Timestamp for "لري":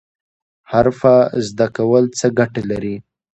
2.71-2.95